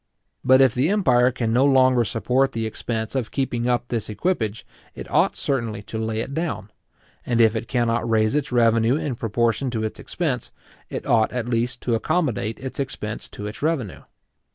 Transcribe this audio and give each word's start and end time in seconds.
But 0.43 0.61
if 0.61 0.73
the 0.73 0.89
empire 0.89 1.29
can 1.29 1.53
no 1.53 1.63
longer 1.63 2.03
support 2.03 2.53
the 2.53 2.65
expense 2.65 3.13
of 3.13 3.29
keeping 3.29 3.69
up 3.69 3.87
this 3.89 4.09
equipage, 4.09 4.65
it 4.95 5.07
ought 5.11 5.35
certainly 5.37 5.83
to 5.83 5.99
lay 5.99 6.21
it 6.21 6.33
down; 6.33 6.71
and 7.23 7.39
if 7.39 7.55
it 7.55 7.67
cannot 7.67 8.09
raise 8.09 8.33
its 8.35 8.51
revenue 8.51 8.95
in 8.95 9.13
proportion 9.13 9.69
to 9.69 9.83
its 9.83 9.99
expense, 9.99 10.51
it 10.89 11.05
ought 11.05 11.31
at 11.31 11.47
least 11.47 11.81
to 11.81 11.93
accommodate 11.93 12.57
its 12.59 12.79
expense 12.79 13.29
to 13.29 13.45
its 13.45 13.61
revenue. 13.61 14.01